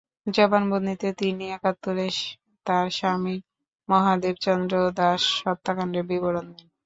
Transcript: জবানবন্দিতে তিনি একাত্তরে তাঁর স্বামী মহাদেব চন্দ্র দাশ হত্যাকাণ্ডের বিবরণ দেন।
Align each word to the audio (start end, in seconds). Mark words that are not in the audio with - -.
জবানবন্দিতে 0.27 1.07
তিনি 1.19 1.43
একাত্তরে 1.51 2.05
তাঁর 2.65 2.85
স্বামী 2.91 3.35
মহাদেব 3.89 4.35
চন্দ্র 4.45 4.75
দাশ 4.99 5.23
হত্যাকাণ্ডের 5.43 6.05
বিবরণ 6.11 6.45
দেন। 6.49 6.67